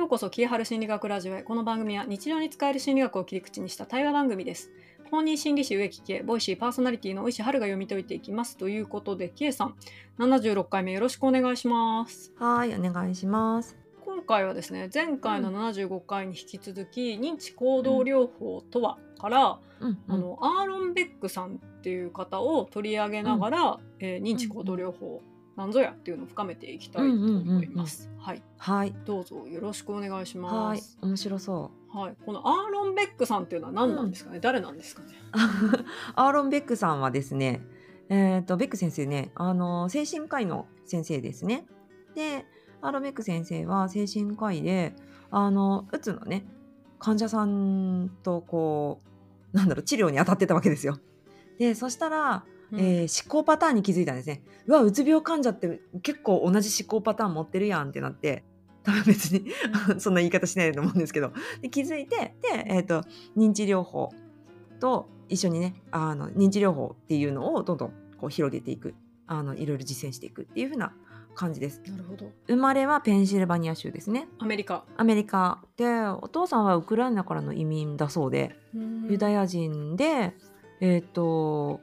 [0.00, 1.42] ようこそ、キーハル心理学ラジオへ。
[1.42, 4.70] この番組は日常に使える心理学を切り口にした対話番組です。
[5.10, 8.56] 公認心理師植木系、ボイシーパーソナリティの大石春が読み解いていきます。
[8.56, 9.74] ということで、キエさん、
[10.18, 12.32] 76回目よろしくお願いします。
[12.38, 13.76] はい、お願いします。
[14.02, 25.20] 今回はですね、前回の75回に引き続き、認知行動療法とはから、うん、あのアーロン・ベックさんっていう方を取り上げながら、えー認知行動療法
[25.60, 28.10] なんぞやっていうのを深めていきたいと思います。
[28.18, 35.08] はい、はい、どうぞよろしくお願いしはいます。、面白そはい、このアーロン・ベックさんっていうのは何なんですかね、誰なんですかね？
[35.34, 35.36] う。
[36.16, 37.60] アーロン・ベックさんはですね、
[38.08, 41.66] えっ、と、ベック先生ね、あの、精神科医の先生ですね。
[42.14, 42.46] で、
[42.80, 44.94] アーロン・ベック先生は精神科医で、
[45.30, 46.46] あの、うつのね、
[46.98, 49.02] 患者さんとこ
[49.52, 50.98] う、なんだろう、治療に当たってたわけですよ。
[51.58, 54.42] で、そしたら、えー思考パターンに気づいたんですね。
[54.66, 58.44] うわ、うつ病患者って結構同じ思考パターン持ってるやんってなって、
[58.82, 59.50] 多分別に
[59.98, 63.02] そんな言い方しないと思うんですけど、で気づいて、で、えっ、と、
[63.36, 64.10] 認知療法
[64.78, 68.94] と一緒にね、あの、認知療法っていうのをどんどんこう広げていく、
[69.26, 70.94] あの、いろいろ実践していくっていう風な
[71.34, 71.80] 感じです。
[71.86, 72.30] なるほど。
[72.46, 74.28] 生まれはペンシルバニア州ですね。
[74.38, 74.84] アメリカ。
[74.96, 78.56] アメリカで、お父さんはウクライナからの移民だそうで、
[79.08, 80.36] ユダヤ人で、
[80.80, 81.80] えっ、と、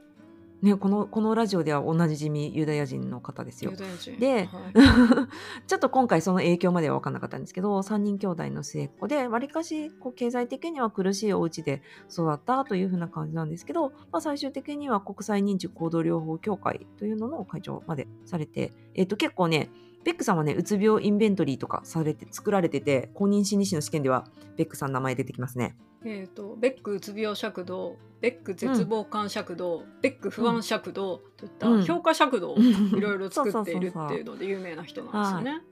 [0.62, 3.72] ね、この、このラジオではおなじみユダヤ人の方ですよ。
[4.18, 4.72] ではい。
[5.66, 19.70] ちょっと今回その影響までは分かんなかったんですけど3人兄弟の末っ子でわりかしこう経済的には苦しいお家で育ったという風な感じなんですけど、まあ、最終的には国際認知行動療法協会というのの会長までされて、えっと結構ね
[20.08, 24.24] ベックさんはねうつ病インベントリーとかされて作られてて公認心理師の試験では
[24.56, 25.76] ベックさん名前出てきますね。
[26.02, 31.84] えっ、とベックうつ病尺度、ベック絶望感尺度、ベック不安尺度といったうん。
[31.84, 35.62] 評価尺度をいろいろ作っているっていうので有名な人なんですよね。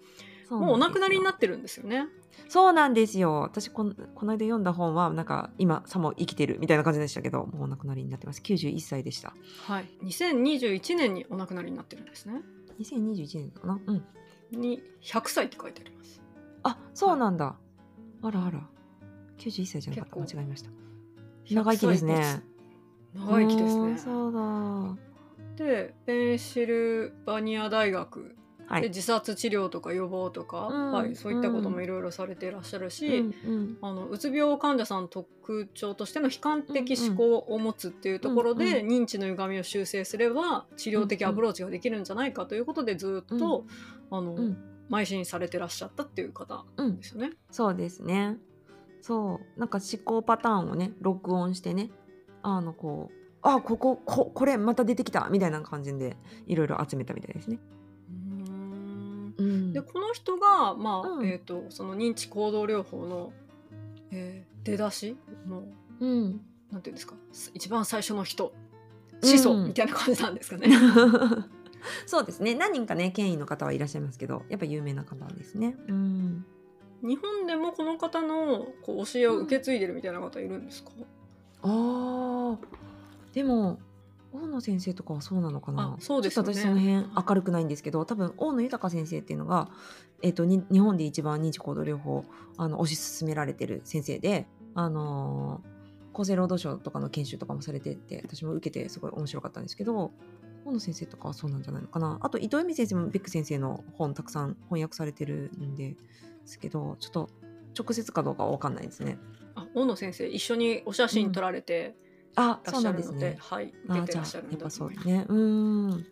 [0.51, 2.07] もうお亡くなりになっってるんですよね。
[2.51, 3.41] そうなんですよ。
[3.41, 8.43] 私このこの間読んだ本はなんか今さも生きてるみたいな感じでしたけどもうお亡くなりになってます。
[8.43, 9.33] 91歳でした。
[9.63, 9.89] はい。
[10.05, 12.43] 2021年にお亡くなりになってるんですね。
[12.79, 13.81] 2021年かな。
[13.87, 14.05] うん
[14.51, 16.23] に100歳って書いてあります。
[16.63, 17.57] あそうなんだ、
[18.23, 18.61] あらあら。
[19.39, 20.35] 91歳じゃなかった。
[20.35, 20.71] 間違えました。
[21.51, 22.43] 長生きですね。
[23.15, 23.81] 長生きですね。
[23.81, 24.97] うんそうだ。
[25.57, 28.37] でペンシルバニア大学
[28.69, 33.79] はい、で自殺治療とか予防とか、うんはい、そういったこともいろいろされていらっしゃるし、うんうん。
[33.81, 43.65] あのうつ病患者さんの特徴としての悲観的思考を持つっていうところで、う認知の歪みを修正すれば治療的アプローチができるんじゃないかということでずっと、
[44.11, 44.57] あのうん。
[44.91, 47.33] 邁進されてらっしゃったっていう方うんですよね。
[47.51, 48.37] そうですね。
[49.01, 49.61] そう。
[49.61, 51.91] なんか思考パターンをね録音してね
[52.43, 56.17] あのこうあここここれまた出てきたみたいな感じで
[56.47, 57.59] いろいろ集めたみたいですね。
[59.81, 59.87] うん。
[59.87, 61.27] でこの人が、まあうん。
[61.27, 63.33] えー、とその認知行動療法の、
[64.11, 65.17] えー出だし
[65.49, 65.63] の
[66.01, 66.41] うん、
[66.73, 67.15] なんていうんですか
[67.55, 68.53] 一番最初の人
[69.23, 70.69] 始祖うんみたいな感じなんですかね。
[72.05, 72.55] そうですね。
[72.55, 75.77] 何人かね権威の方はいらっしゃいますけどやっぱ有名な方ですね。
[75.89, 76.45] うん。
[77.03, 80.91] 日本でもこの方のこう教えを受け継いでるみたいな方いるんですか、
[81.63, 82.59] あー。
[83.33, 83.79] でも
[84.33, 85.97] 大野先生とかはそうなのかな？
[85.99, 86.55] あそうですよね。
[86.55, 89.71] ちょっと私その辺明るくないんですけど多分大野豊先生っていうのが、
[90.23, 92.25] えっとに日本で一番認知行動療法
[92.57, 95.77] あの推し進められてる先生で、あのー
[96.19, 100.13] 厚生労働省とかの研修とかもされてて私も受けてすごい面白かったんですけど
[100.65, 102.17] 大野先生とかはそうなんじゃないのかな？
[102.23, 105.95] あと伊藤恵美先生もベック先生の本たくさん翻訳されてるんで
[106.47, 107.29] すけどちょっと
[107.79, 109.19] 直接かどうかは分かんないですね。
[109.57, 111.93] あ大野先生一緒にお写真撮られてあら
[112.37, 113.37] っそうなんですね。
[113.41, 114.71] はいあじゃあ受けてらっしゃるんだ。
[114.71, 115.25] そうね。
[115.29, 116.07] うーん。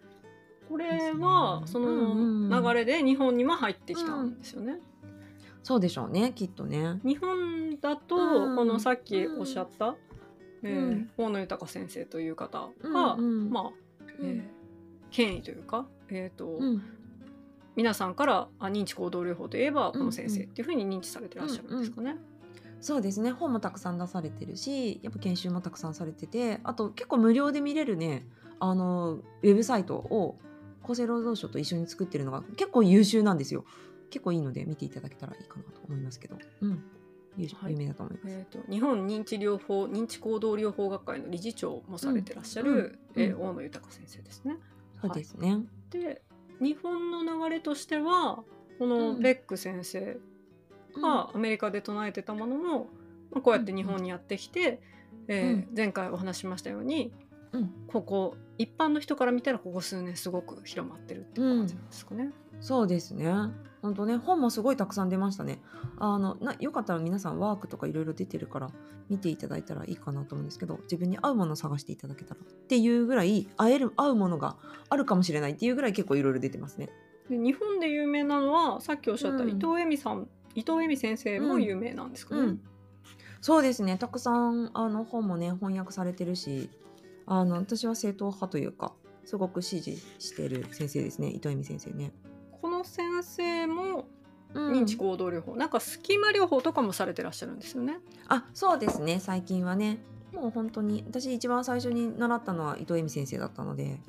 [0.69, 4.81] これはその流れで日本にも入ってきたんですよね。
[5.63, 7.01] そうでしょうね、きっとね。
[7.05, 9.97] 日本だと、うんこのさっきおっしゃった、
[10.63, 13.71] えーうん大野豊先生という方うんが、うんまあ、
[14.23, 14.45] えー
[15.11, 16.83] 権威というか、えーとうん。
[17.77, 22.17] 皆さんからあ認知行動療法といえばこの先生っていうふうに認知されてらっしゃるんですかね。
[22.85, 23.31] そうですね。
[23.31, 28.27] 本もたくさん出されてるし、やっぱ研修もたくさんされてて、あと結構無料で見れるね、
[28.61, 30.39] あのウェブサイトを
[30.83, 33.65] 厚生労働省と一緒に作ってるのが結構優秀なんですよ。
[34.11, 36.85] 結構いいので見ていただけたらいいかなと思いますけど、うん、
[37.39, 38.37] 有名だと思います。
[38.37, 44.59] えー、と日本認知療法認知行動療法学会の理事長もされてらっしゃる、うんうんえー大野豊先生ですね。
[45.01, 45.61] そうですね。
[45.89, 46.21] で
[46.61, 48.45] 日本の流れとしては
[48.79, 50.19] このうんベック先生
[51.01, 52.89] がアメリカで唱えてたものも、
[53.31, 54.81] まあ、こうやって日本にやってきて、
[55.29, 55.69] えーうん。
[55.77, 57.13] 前回お話ししましたように
[57.55, 62.31] うん、ここ一般の人から見たらここ数年すごく広まってるっていう感じなんですかね。
[62.61, 63.33] そうですね。
[63.81, 65.61] 本当ね本もすごいたくさん出ましたね。
[65.99, 68.71] あのなよかったら皆さんワークとかいろいろ出てるから
[69.09, 74.57] 見ていただいたらいいかなと思うんですけど自分に合うものを探していただけたらっていうぐらい合える合うものが
[74.89, 76.89] あるかもしれないっていうぐらい結構いろいろ出てますね。
[77.31, 79.51] で日本で有名なのはさっきおっしゃったうん。
[79.51, 82.41] 伊藤恵美さん、伊藤恵美先生も有名なんですかね。
[82.41, 82.61] うん。
[83.41, 83.99] そうですね。
[83.99, 86.71] たくさんあの本もね翻訳されてるし
[87.27, 88.93] あの私は正統派というか
[89.25, 91.29] すごく支持してる先生ですね。
[91.29, 92.13] 伊藤恵美先生ね。
[92.61, 94.07] この先生も
[94.55, 94.73] うん。
[94.73, 97.99] 認知行動療法、なんかスキマ療法とかもされてらっしゃるんですよね。
[98.29, 99.19] あそうですね。
[99.21, 99.99] 最近はね。
[100.33, 104.01] もう本当に私一番最初に習ったのは伊藤恵美先生だったので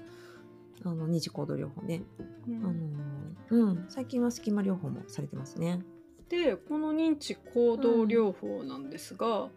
[0.84, 2.02] あの二次行動療法ね、
[2.48, 3.36] うん。
[3.52, 3.86] あのうん。
[3.90, 5.82] 最近はスキマ療法もされてますね。
[6.30, 9.50] でこの認知行動療法なんですが、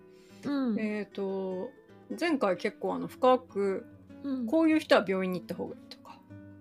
[0.44, 0.78] うん。
[0.78, 1.70] えっ、と
[2.18, 3.86] 前回結構あの深く
[4.24, 4.46] うん。
[4.46, 6.20] こういう人は病院に行った方がいいとか、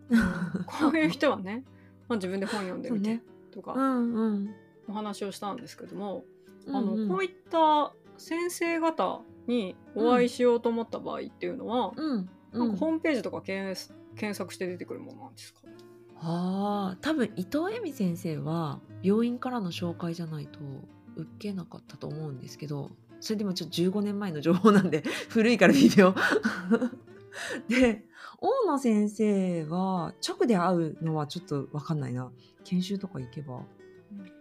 [0.80, 1.63] こういう人はね、
[2.07, 3.19] まあ、自分で本読んでみて
[3.51, 4.56] とかうんうん。
[4.88, 6.24] お話をしたんですけども、
[6.65, 12.30] うんあのこういった先生方にお会いしようと思った場合っていうのは、うん。
[12.51, 13.80] なんかホームページとか検
[14.15, 15.62] 検索して出てくるものなんですか、
[16.19, 20.59] ああ多分伊藤恵美先生は病院からの紹介じゃないと
[21.15, 26.13] 受けなかったと思うんですけどそれでもちょっと15年前の情報なんで 古いから微妙
[27.69, 28.06] で
[28.39, 32.31] 大野先生は直で会うのはちょっと分かんないな。
[32.63, 33.63] 研修とか行けば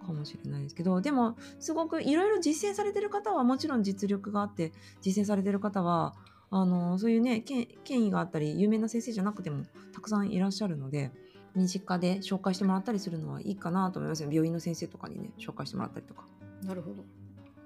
[0.04, 6.14] かもしれないですけどでもすごくいろいろ実践されてる方はもちろん実力があって実践されてる方は
[6.50, 11.12] あのそういうね権権威があったり有名な先生じゃなくてもたくさんいらっしゃるので
[11.56, 16.24] 身近で紹介してもらったりするのはいいかなと思いますね病院の先生とかにね紹介してもらったりとか。
[16.62, 17.04] なるほど。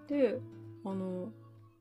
[0.08, 0.38] で
[0.84, 1.28] あの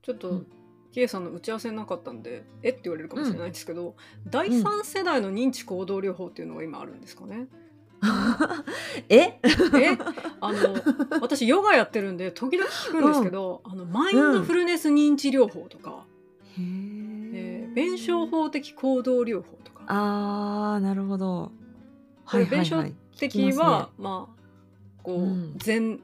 [0.01, 0.47] ちょっと、うん。
[0.91, 3.95] キエさんの打ち合わせなかったんでえって言われるかもしれないんですけど、
[4.27, 7.47] 第三世代の認知行動療法っていうのが今あるんですかね、
[9.07, 9.39] え？
[9.77, 9.97] え？
[10.41, 10.59] あの
[11.21, 16.05] 私ヨガやってるんで時々聞くんですけど、あのマインドフルネス認知療法とか、
[16.57, 17.71] へえー。
[17.71, 19.83] ー弁証法的行動療法とか。
[19.87, 21.51] あーなるほど。
[22.29, 22.83] これ弁証
[23.17, 23.87] 的はね。
[23.97, 24.39] まあ
[25.03, 25.53] こう、うん。
[25.57, 25.99] 禅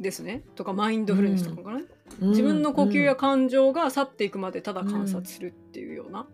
[0.00, 0.42] ですね。
[0.54, 1.80] とかマインドフルネスとかかな、
[2.20, 2.30] うん。
[2.30, 6.26] 自分の呼吸やうん感情が去っていくまでただ観察するっていうような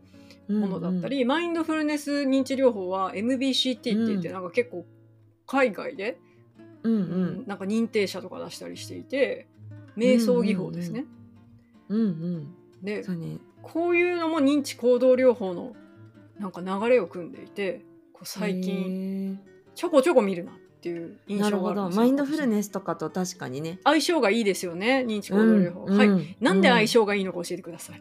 [0.48, 4.34] ものだったり、マインドフルネス認知療法は MBCT って言ってうん。
[4.34, 4.84] なんか結構
[5.46, 6.18] 海外で、
[6.82, 9.46] うんううんんなんか認定者とか出したりしていて
[9.96, 11.06] 瞑想技法ですね。
[11.88, 13.02] うんうんで
[13.62, 15.74] こういうのも認知行動療法の
[16.38, 17.82] なんか流れを組んでいて
[18.14, 19.40] こう最近近
[19.74, 22.02] ちょこちょこ見るなっていう印なるほ象があるんですよ。
[22.02, 22.02] ど。
[22.02, 23.78] マインドフルネスとかと確かにね。
[23.84, 27.98] 相性がいいですよね認知行動療法、はい、いなんで相性がいいのか教えてください、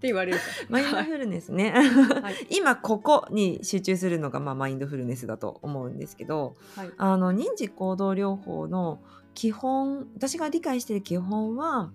[0.00, 0.44] て言われると。
[0.68, 2.34] マインドフルネスね、はい。
[2.50, 6.90] 今ここに集中するのが、まあ、マインドフルネスだと思うんですけどはい。
[6.96, 9.00] あの認知行動療法の
[9.34, 11.92] 基本私が理解している基本は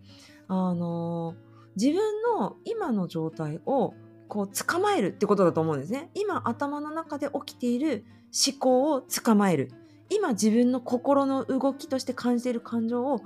[0.48, 1.36] あの
[1.76, 3.94] 自分の今の状態を
[4.28, 6.10] こう捕まえるってことだと思うんですね。
[6.14, 8.06] 今頭の中で起きている
[8.48, 9.72] 思考を捕まえる。
[10.10, 13.22] 今自分の心の動きとして感じている感情を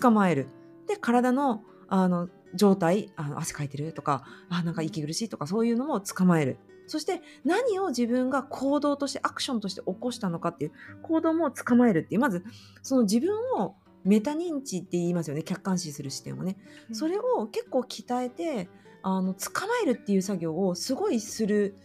[0.00, 0.48] 捕まえる。
[0.86, 6.58] で体のあの状態あの汗かいてるとかあなんか息苦しいとかそういうのも捕まえる。
[6.86, 12.20] そして何を自分が行動としてアクションとして起こしたのかっていう行動も捕まえるっていう。
[12.20, 12.44] まず
[12.82, 15.42] その自分をメタ認知って言いますよね。
[15.42, 16.56] 客観視する視点をね、
[16.92, 18.68] それを結構鍛えて
[19.06, 21.76] あの捕まえるっていう作業をすごいする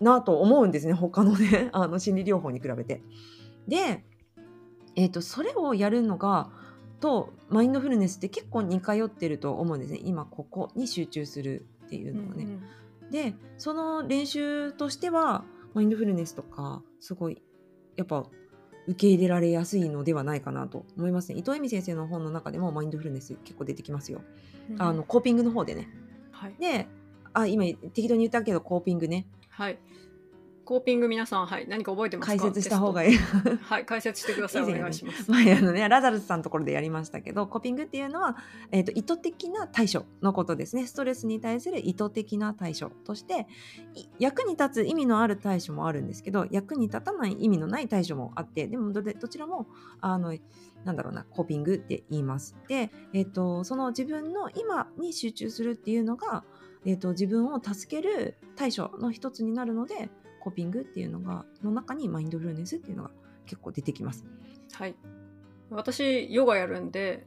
[0.00, 3.02] なと思うんですね他のね あの心理療法に比べて。
[3.68, 4.04] で、
[4.94, 6.50] えー、とそれをやるのが
[7.00, 10.00] とマインドフルネスって結構似通ってると思うんですね。
[10.02, 12.44] 今ここに集中するっていうのがね。
[12.44, 12.50] うん
[13.04, 13.10] うん。
[13.10, 15.44] でその練習としては
[15.74, 17.42] マインドフルネスとかすごい
[17.96, 18.26] やっぱ
[18.86, 21.38] 受け入れられやすいのではないかなと思いますね。
[21.38, 24.22] 伊藤恵美先生の本の中でもマインドフルネス結構出てきますよ、
[24.70, 24.82] うん。
[24.82, 25.88] あのコーピングの方でね
[26.36, 26.86] はい、で
[27.32, 29.26] あ今適当に言ったけどコーピングね。
[29.48, 29.78] はい、
[30.66, 32.36] コーピング皆さん、はい、何か覚えてますか？
[32.36, 33.14] 解説した方がいい。
[33.14, 34.62] いはい解説してください。
[34.62, 34.80] お 以前ね。
[34.80, 35.30] 願いします。
[35.30, 38.36] 前あのねラザルスさんのところでやりましたけどコーピングっていうのは、
[38.72, 40.84] えー、と意図的な対処のことですね。
[40.86, 43.46] ストレスに対する意図的な対処として
[43.94, 49.68] い役に立つ意味のある対処もあるんですけど役に立たない意味のない対処もあってでもどれどちらも
[50.00, 50.36] あの
[50.84, 52.56] なんだろうなコーピングって言います。
[52.66, 56.42] で、えー、とその自分の今に集中するっていうのが、
[56.84, 60.10] えー、と自分を助ける対処の一つになるので
[60.46, 63.10] コーピングっていうのがの中にマインドフルネスっていうのが
[63.46, 64.24] 結構出てきます。
[64.74, 64.94] はい。
[65.70, 67.26] 私ヨガやるんで、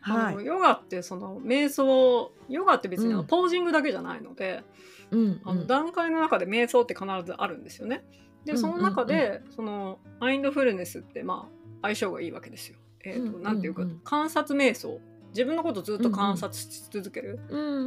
[0.00, 0.36] あはい。
[0.36, 3.26] のヨガってその瞑想ヨガって別にあのうん。
[3.26, 4.64] ポージングだけじゃないので、
[5.10, 8.02] うんあの段階の中で瞑想って必ずあるんですよね。
[8.46, 12.78] でその中で、そのマインドフルネスってまあ相性がいいわけですよ。
[13.04, 15.00] えーとなんていうか、観察瞑想
[15.34, 17.40] 自分のことずっと観察し続ける、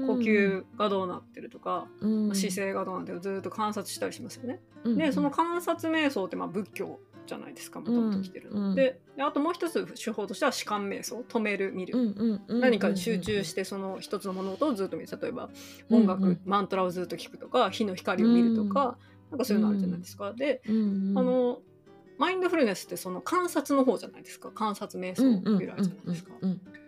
[0.05, 1.87] 呼吸がどうなってるとか、
[2.33, 4.59] 姿勢がどうなってるずっと観察したりしますよね。
[4.97, 11.93] でその観察瞑想ってまあ仏教じゃないですかもともと来てるの、であともう一つ手法としては視観瞑想止める見る、
[12.47, 15.19] 何かに集中してその一つの物音をずっと見る。
[15.21, 15.49] 例えば
[15.89, 18.97] 音楽、マントラをずっと聞くとか火の光を見るとか、
[19.31, 20.33] なんかそういうのあるじゃないですか。
[20.33, 20.71] で、あ
[21.21, 21.61] の
[22.17, 24.51] マインドフルネスってその観察の方じゃないですか。
[24.51, 25.23] 観察瞑想
[25.59, 26.31] 由来じゃないですか。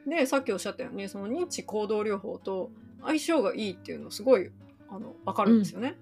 [0.08, 2.72] でさっきおっしゃったようにその認知行動療法と
[3.04, 4.50] 相性がいいっていうのすごい
[4.90, 5.96] あの分かるんですよね。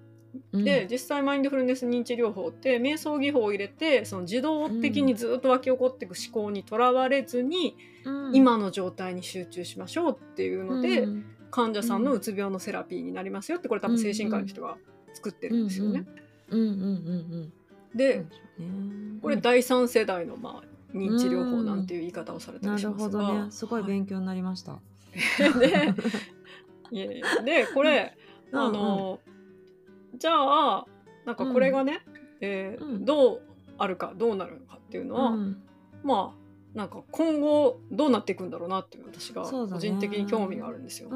[0.52, 14.76] うん、で実際マインドフルネス認知療法って瞑想技法を入れてその自動的にずっと湧き起こっていく思考にとらわれずに、うん、今の状態に集中しましょうっていうので、うん、患者さんのうつ病のセラピーになりますよってこれ多分精神科医の人が
[15.14, 16.04] 作ってるんですよね。
[17.94, 18.24] で
[19.22, 23.50] これ第三世代のまあ認知療法なんていう言い方をされたりしますが、ね。
[23.50, 24.72] すごい勉強になりました。
[24.72, 24.78] は
[26.90, 28.16] い、 ででこれ
[28.52, 29.20] あの、
[30.12, 30.86] うん、じゃあ
[31.26, 33.42] なんかこれがね、うん、えーうん、どう
[33.76, 35.36] あるかどうなるかっていうのは、
[36.02, 36.47] まあ
[36.78, 41.08] なんか今後どうなっていくんだろうなっていう私が個人的に興味があるんですよ。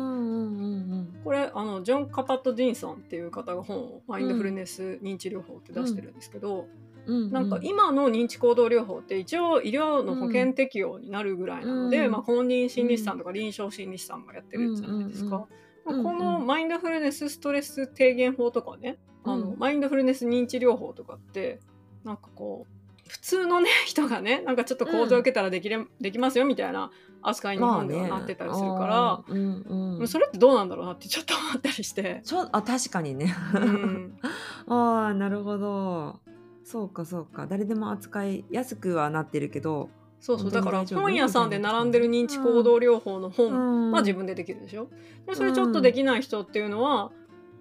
[1.22, 6.66] これあのジョン・カパット・ディンソンっていう方が本を「マインドフルネス認知療法」って出してるんですけど、
[7.06, 15.46] なんか今の認知行動療法って一応医療の保険適用になるぐらいなので、うん、まあ、本人心理師さんとか臨床心理師さんがやってるじゃないですか。
[15.84, 21.60] このマインドフルネスストレス低減法とかね、あのマインドフルネス認知療法とかって
[22.02, 26.90] なんかこう普通のね 人がねなんかちょっと講座受けたらできれ、できますよみたいな
[27.22, 29.40] 扱いに日本ではなってたりするから、まあね。
[29.40, 32.20] うんうん、それってどうなんだろうなってちょっと思ったりして。
[32.24, 34.18] ちょあ確かにね、うん、
[34.68, 36.20] ああなるほど。
[36.64, 37.46] そうかそうか。
[37.46, 39.90] 誰でも扱いやすくはなってるけど。
[40.20, 40.50] そうそう。
[40.50, 44.88] だから本屋さんで並んでる認知行動療法の本は自分でできるでしょ？
[45.26, 47.10] でそれちょっとできない人っていうのは、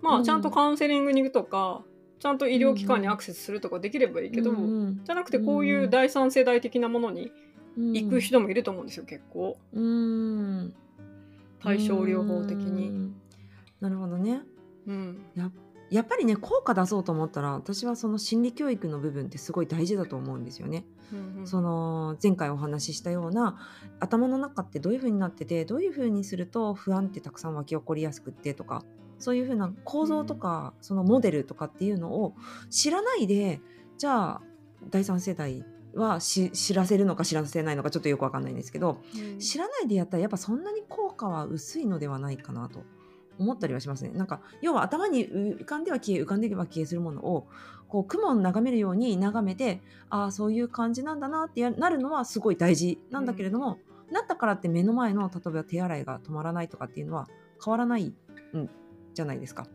[0.01, 1.83] まあちゃんとカウンセリングに行くとか
[2.22, 7.32] ちゃんと医療機関にアクセスするとかできればいいけど、じゃなくてこういう第三世代的なものに
[7.75, 9.58] 行く人もいると思うんですよ結構。
[11.63, 13.12] 対症療法的に。
[13.80, 14.44] なるほどね。
[14.86, 15.51] うん、やっ
[15.92, 20.86] やっぱりね効果出そうと思ったら私はその心理教育の部分ってすごい大事だと思うんですよね。
[21.12, 23.58] うんうん、その前回お話ししたような
[24.00, 28.86] 頭の中ってどういう風になっててどういう風にすると不安ってたくさん湧き起こりやすくってとか
[29.22, 32.36] そういう風な構造とか、そのモデルとかっていうのを
[32.70, 33.62] 知らないで
[33.98, 34.42] じゃあ
[34.90, 35.63] 第三世代
[35.94, 42.84] は知らせるのか知らせないのかちょっとよくわかんないんですけど、うん、知らないでやったらやっぱそんなに効果は薄いのではないかなと。
[43.40, 44.12] 思ったりはしますね。
[44.12, 47.48] なんか要は頭に浮かんでは消え浮かんでは消えするものを
[47.88, 57.28] こう雲を眺めるように眺めてああそういう感じなんだなってなるのはすごい大事なんだけれども、うん、なったからって目の前の例えば手洗いが止まらないとかっていうのは
[57.63, 58.13] 変わらないん
[59.22, 59.68] じゃないですか。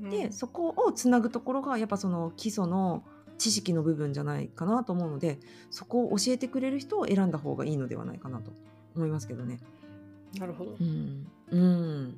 [0.00, 3.04] うん、でそこをつなぐところがやっぱその基礎の
[3.38, 5.38] 知識の部分じゃないかなと思うので
[5.70, 8.50] そこを教えてくれる人を選んだ方がいいのではないかなと
[8.94, 9.60] 思いますけどね。
[10.38, 10.76] なるほど。
[10.80, 12.14] うん、うん。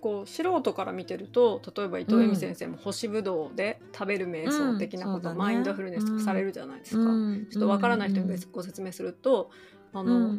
[0.00, 9.50] こう素人から見てると例えば伊藤恵美先生も干しぶどうで食べる瞑想的なこと、うんね、マインドフルネスとかされるじゃないですか、うん、ちょっとわからない人にご説明すると、
[9.92, 10.38] あの、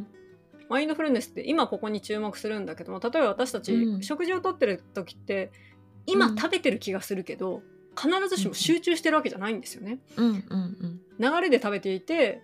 [0.70, 5.52] マインドフルネスって今ここに注目するんだけども例えば私たち、食事をとってる時って
[6.06, 7.62] 今食べてる気がするけど、
[7.96, 10.00] 必ずしも集中してるわけじゃないんですよね。
[10.18, 12.42] 流れで食べていて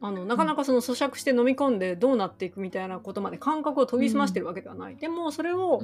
[0.00, 5.82] あのなかなかその咀嚼して飲み込んでどうなっていくみたいなことまで感覚を研ぎ澄ましてるわけではない、うん、でもそれを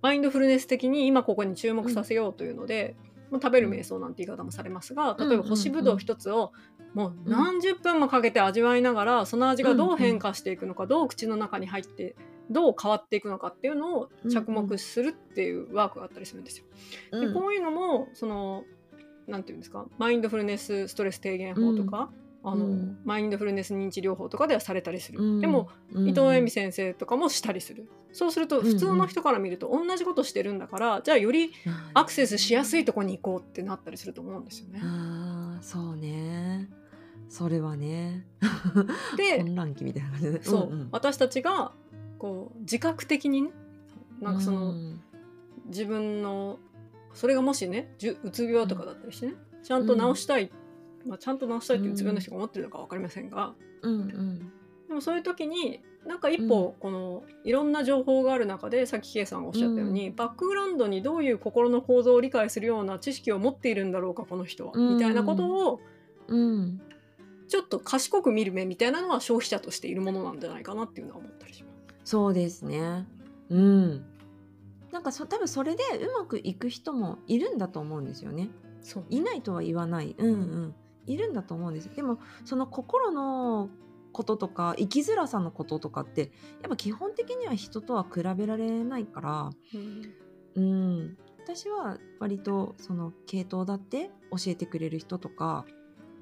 [0.00, 2.96] マインドフルネス的に今ここに注目させようというので、
[3.30, 6.52] うん、食べる瞑想なんて言い方もされますが例えば干しぶどう一つを
[6.94, 12.16] もう何十分もかけて味わいながらその味がどう変化していくのか、どう口の中に入って
[12.50, 16.64] どう変わっていくのかっていうのを着目するっていうワークがあったりするんですよ。
[17.20, 18.64] でこういうのもその
[19.26, 22.10] なんていうんですかマインドフルネスストレス低減法とか、
[22.42, 27.88] あの、うん、マインドフルネス認知療法とかではされたりする、うん、でも、うん、伊藤恵美先生とかもしたりする。
[28.12, 31.52] そうすると普通の人から見ると同じことしてるんだから、じゃあより
[31.94, 34.80] アクセスしやすいとこに行こうってなったりすると思うんですよね。
[34.82, 36.70] あそうね。
[37.28, 38.26] それはね。
[39.16, 40.80] で 混乱期みたいな感じでそう、うん。
[40.80, 40.84] う。
[40.84, 41.72] ん、私たちが
[42.18, 43.50] こう自覚的にね
[44.20, 44.74] なんかその、
[45.66, 46.58] 自分の
[47.14, 47.94] それがもしね
[48.24, 50.50] うつ病とかだったりしてねちゃんと治したいっ
[51.08, 54.38] まあ、ちゃんと直したいっていう自分の人が思ってるのか分かりませんが、うんうん、
[54.88, 64.94] でもそういう時になんか一歩このいろんな情報がある中でさっき K さんがおっしゃったように、バックグラウンドにどういう心の構造を理解するような知識を持っているんだろうかこの人は、うん。
[64.94, 65.80] みたいなことを
[66.28, 66.80] うん。
[67.48, 71.77] ちょっと賢く見る目みたいなのは消費者としているものなんじゃないかなっていうのは思ったりします。
[72.08, 73.06] そうですね。
[73.50, 74.02] うん。
[74.90, 78.48] なんかそ多分それでうまくいく人もいるんだと思うんですよね。
[78.80, 80.14] そういないとは言わない。
[80.16, 80.74] うんうん。
[81.06, 83.68] いるんだと思うんですでもその心の
[84.12, 86.30] こととか生きづらさのこととかって
[86.62, 90.14] やっぱ基本的には人とは比べられないからうん。
[90.54, 91.18] うん。
[91.44, 95.66] 私は割とその系統だって教えてくれる人とか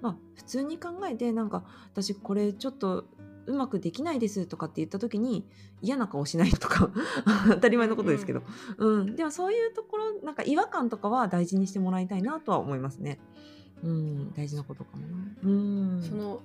[0.00, 3.04] まあ普通に考えてなんか私これちょっと
[3.46, 5.46] うまくできないですとかって言った時に
[5.80, 6.90] 嫌な顔しないとか
[7.48, 8.42] 当たり前のことですけど、
[8.78, 9.16] うん。
[9.16, 13.18] でもそういうところなんか違和感とかは大事にしてもらいたいなとは思いますね。
[13.82, 14.32] うん。
[14.34, 15.16] 大事なことかもな。
[15.42, 16.02] うん。
[16.02, 16.40] その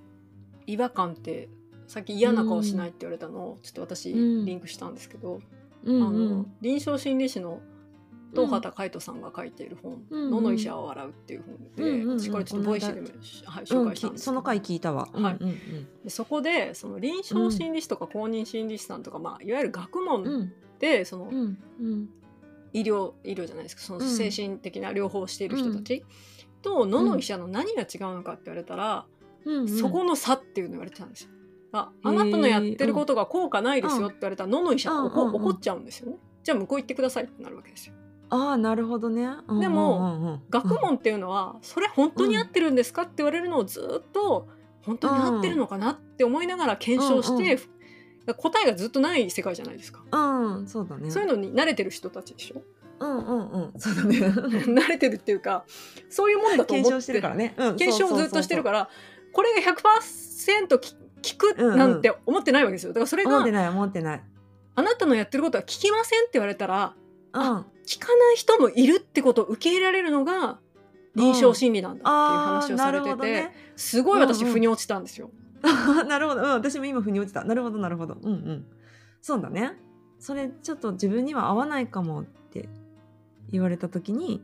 [0.67, 1.49] 違和感って
[1.87, 4.45] さっき嫌な顔しないって言われたのをちょっと私うん。
[4.45, 5.41] リンクしたんですけど、
[5.83, 7.59] うんあのうん臨床心理士の
[8.31, 12.19] 東畑開人さんが書いている本「うん野の医者は笑う」っていう本で、うんうんうん。
[12.19, 13.07] 私これちょっとボイシーでも、
[13.45, 15.07] はい、紹介したんですその回聞いたわ。
[15.11, 15.37] はい。
[15.39, 15.57] うん
[16.03, 20.53] でそこでその臨床心理士とか公認心理士さんとか、まあ、いわゆる学問ん。
[20.79, 21.31] でその
[22.73, 24.07] 医療医療じゃないですかそのうん。
[24.07, 26.03] 精神的な療法をしている人たち、
[26.61, 29.05] と野の医者の何が違うのかって言われたら、
[29.77, 31.29] そこの差っていうのを言われてたんですよ。
[31.73, 35.41] ああなたのやってることが効果ないですよって言われたら、のの医者は怒,、うんうんうん。
[35.43, 36.17] 怒っちゃうんですよね。
[36.43, 37.95] じゃあ向こう行ってくださいってなるわけですよ。
[38.31, 39.27] ああなるほどね。
[39.59, 44.47] でもうんうんうんうん学問っていうのは、それ本当に合ってるんですかって言われるのをずっと
[44.83, 47.59] 本当に合ってるのかなって思いながら検証して、
[48.37, 50.01] 答えがずっとない世界じゃないですか。
[50.11, 51.11] うんそうだね。
[51.11, 52.61] そういうのに慣れてる人たちでしょ？
[52.99, 54.17] うんうんうんそうだね。
[54.71, 55.65] 慣れてるっていうか
[56.09, 57.53] そういうもんだと思って検証してるからね。
[57.57, 58.63] うん検証をずっとしてるら。
[58.63, 58.89] から
[59.33, 64.23] これが100%き聞くなんて思ってないわけですよだからそれが思ってない思ってない。
[64.73, 66.93] あなたのやってることは聞きませんって言われたら
[67.33, 67.65] うん。
[67.85, 70.59] 聞かない人もいるってことを受け入れられるのが
[71.15, 73.51] 臨床心理なんだっていう話をされてて、ほどね。
[73.75, 75.29] すごい私うんうん腑に落ちたんですよ。
[76.07, 76.41] なるほど。
[76.41, 77.43] うん私も今腑に落ちた。
[77.43, 78.17] なるほどなるほど。
[78.21, 78.65] うんうん。
[79.21, 79.73] そうだね。
[80.19, 82.69] それちょっと自分には合わないかもって
[83.51, 84.43] 言われた時に、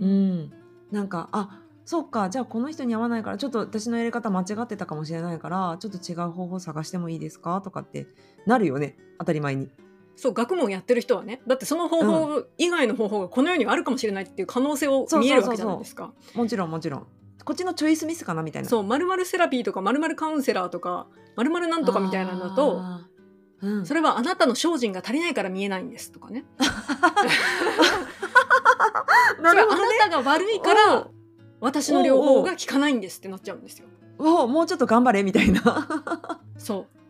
[0.00, 0.52] うん、
[0.92, 7.60] なんかあそうかじゃあこの人に合わないからちょっと私のやり方間違ってたかもしれないからちょっと違う方法探してもいいですか？
[7.60, 8.06] とかって
[8.46, 9.68] なるよね当たり前に。
[10.16, 16.12] そう学問やってる人はねだってその方法以外の方法がこの世にはあるかもしれないっていう可能性を見えるわけじゃないですか。
[16.34, 17.06] もちろんもちろん。
[17.44, 18.68] こっちのチョイスミスかなみたいな。
[18.68, 22.80] そうまるまるセラピーとかまるまるカウンセラーとかまるまるなんとかみたいなのだと
[23.64, 26.44] うん、それはあなたの精進が足りないから見えないんですとかね。
[29.40, 29.96] なるほどね。
[29.98, 31.08] それはあなたが悪いから
[31.60, 33.86] 私の両方が効かないんですってなっちゃうんですよ。
[34.18, 35.88] おもうちょっと頑張れみたいな。
[36.58, 37.03] そう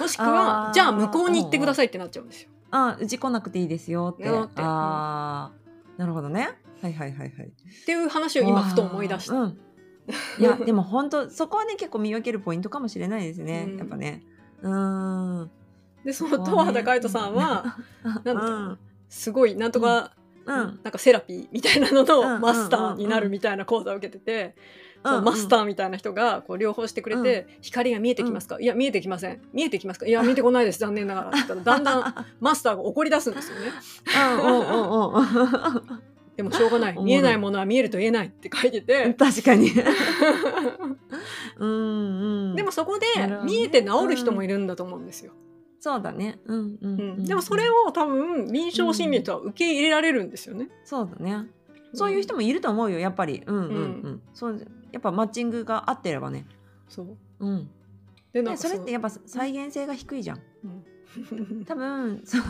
[0.00, 2.50] もしくはじゃあ向こうに行ってくださいってなっちゃうんですよ。
[2.70, 4.26] あうち来なくていいですよって。
[4.26, 5.52] よってああ、
[5.96, 6.50] なるほどね。
[6.82, 7.46] はいはいはいはい。
[7.46, 9.34] っていう話を今ふと思い出した。
[9.34, 9.58] うん、
[10.38, 14.22] いや でも本当そこはね結構見分けるポイントかもしれないですね、うんやっぱね。
[14.62, 15.50] うーん。
[16.04, 17.76] でその東畑海人さんは
[18.24, 18.78] なん
[19.08, 20.12] すごいなんとか、
[20.46, 24.56] うんなんかセラピーみたいなのうんのマスターになるみたいな講座を受けてて、
[25.04, 29.40] そのマスターみたいな人がこう両方してくれて、光が見えてきますか、いや見えてきません。
[29.52, 30.06] 見えてきますか？
[30.06, 30.78] いや見えてこないです。
[30.78, 31.28] 残念ながら。
[31.28, 33.72] って言ったら だんだんマスターが怒り出すんですよね。
[34.42, 36.02] うんうんうんうん
[36.36, 36.96] でもしょうがない。
[37.02, 39.12] 見えないものは見えると言えないって書いてて。
[39.12, 39.70] 確かに。
[41.58, 42.56] うんうん。
[42.56, 43.06] でもそこで
[43.44, 45.32] 見えて治る人もいるんだと思うんですよ、
[45.80, 46.38] そうだね。
[46.46, 47.18] うんうん、ううん。
[47.18, 47.24] ん。
[47.24, 51.46] でもそれを多分臨床心理とは受け入れられるんですよね、そうだね。
[51.92, 53.42] そういう人もいると思うよやっぱり。
[53.44, 53.74] うんうんうん。
[53.74, 54.22] うん。
[54.32, 56.46] そうやっぱマッチングが合ってればね。
[56.88, 57.70] そううん。
[58.32, 60.40] でなんかでそれってやっぱ再現性が低いじゃん。
[60.64, 60.84] うん
[61.66, 62.44] 多分その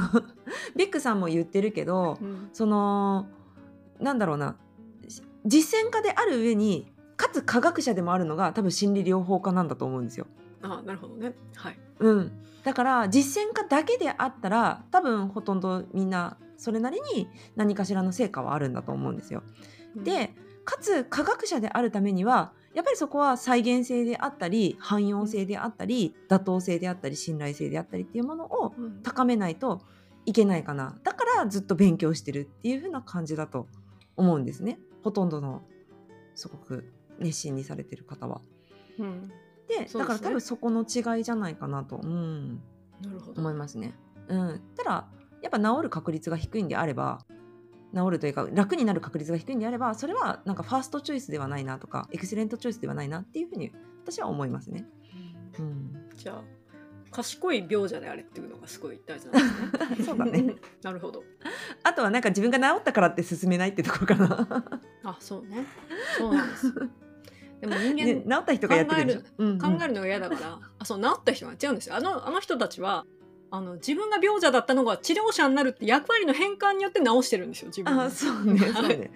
[0.77, 3.27] ビッグさんも言ってるけどうんその
[3.99, 4.57] なんだろうな
[5.09, 10.27] し実践家である上にかつ科学者でもあるのが多分心理療法家なんだと思うんですよ。
[10.63, 12.33] あなるほどねはいうん、
[12.65, 19.43] だから実践家だけであったら多分ほとんどみんなそれなりに何かしらの成果はあるんだと思うんですよ。
[19.97, 29.03] でかつ科学者であるためにはやっぱりそこは再現性であったり汎用性であったり妥当性であったり信頼性であったりっていうものをうん。
[29.03, 29.81] 高めないと
[30.27, 30.97] いけないかな。
[31.03, 33.67] だからずっと勉強してるっていう風な感じだと
[34.17, 34.79] 思うんですね。
[35.03, 35.63] ほとんどの
[36.35, 38.41] すごく熱心にされてる方は。
[38.99, 39.29] うん。
[39.67, 39.89] でね。
[39.93, 42.57] だから多分そこの違いじゃないかなと、うん、
[43.01, 43.41] なるほど。
[43.41, 43.95] 思いますね。
[44.29, 45.09] うん、ただ
[45.43, 47.25] やっぱ治る確率が低いんであれば
[47.95, 53.73] 治るというか楽になる確率が低いんであればそれはなんかファーストチョイスではないなとかエクセレントチョイスではないなっていうふうに
[54.05, 54.87] 私は思いますね。
[55.59, 56.61] うん、じゃあ
[57.11, 60.05] 賢い病者であれっていうのがすごい大事なんですね。
[60.07, 60.55] そうだね。
[60.83, 61.25] なるほど。
[61.83, 64.65] あとはなんか自分が治ったからって進めないってところかな。
[65.03, 65.67] あ、そうね。
[66.17, 66.73] そうなんです。
[67.61, 69.25] でも人間、ね、治った人がやってる。
[69.39, 71.97] うんうん考えるのが嫌だから、あ、そう治った人は違うんですよ。
[71.97, 73.05] あのあの人たちは。
[73.53, 79.11] あの自分が病者だったのが治療者になるって役割の変換によって治してるんですよ自分をあそうね そうね。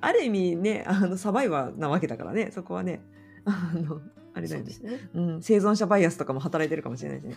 [0.00, 3.02] ある意味ねあのサバイバーなわけだからねそこはね。
[3.44, 4.00] あの
[4.32, 4.72] あれだよね。
[4.72, 5.10] そうですね。
[5.14, 7.36] うん、生存者バイアスとかも働いてるかもしれないしね。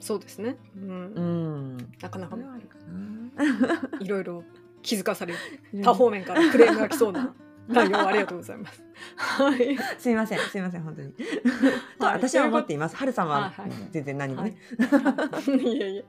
[0.00, 1.12] そうですね、うん。
[1.14, 1.76] うん。
[2.00, 2.36] なかなか。
[4.00, 4.44] いろいろ
[4.82, 5.38] 気づかされる。
[5.82, 7.34] 多方面からクレームが来そうな
[7.68, 8.82] 内容をありがとうございます。
[9.16, 9.76] はい。
[9.98, 11.12] すみません、すみません、本当に。
[11.12, 11.22] と
[12.06, 12.96] はい私は思っています。
[12.96, 13.52] はるさんは
[13.90, 14.56] 全然何もね。
[15.62, 16.04] いえいえ。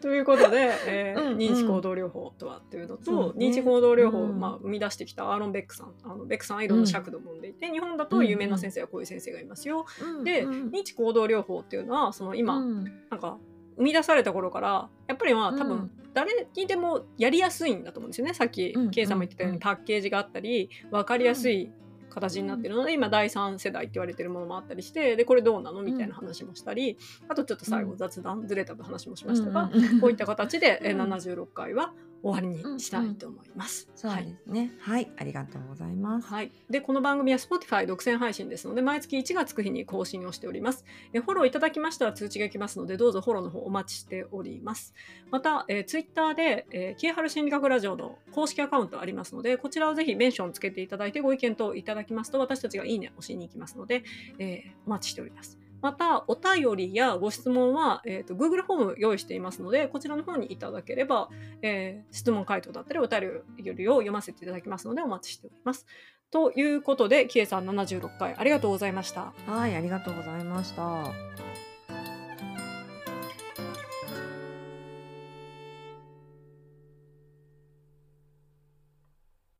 [0.00, 9.86] ということで、えー認知行動療法とはというのと、認知行動療法を、うんまあ、生み出してきたアーロン・ベックさんあのベックさんはいろんな尺度を生んでいて、日本だと有名な先生はこういう先生がいますよ。
[10.24, 13.38] で、うん認知行動療法っていうのはその今、うんなんか
[13.78, 18.34] 生み出された頃からやっぱりまあ多分うん誰にでもやりやすいんだと思うんですよね。
[18.34, 21.70] さっきうん K さんも言ってたようにパッケージがあったり分かりやすい
[22.10, 26.96] 形になってるので今第3世代って言われてるものもあったりしてでこれどうなのみたいな話もしたり
[27.28, 31.12] あとちょっと最後雑談ずれた話もしましたがこういった形でえーうん。
[31.12, 33.88] 76回は終わりにしたいと思います。
[33.94, 34.26] そうはい。
[34.26, 34.72] ですね。
[34.80, 36.28] はい、ありがとうございます。
[36.28, 40.84] はい、でこの番組は Spotify 独占配信ですので毎月1がつく日に更新をしております。
[41.12, 44.94] えフォローいただきましたら通知が来ますのでどうぞフォローの方お待ちしております。
[45.30, 54.04] また、えー、Twitter で、えー、キエハル心理学ラジオの公式アカウントありますのでこちらをぜひメンションつけていただいてご意見等いただきますと私たちがいいね押しに行きますので、
[54.38, 61.28] えーお待ちしておりますまたお便りやご質問は、えー、と Google フォーム用意していますのでこちらの方にいただければ、
[61.62, 63.42] えー質問回答だったりお便
[63.76, 65.86] りを読ませていただきますのでお待ちしております
[66.30, 69.32] ということで、キエさん76回ありがとうございました。
[69.46, 71.67] はい、ありがとうございました。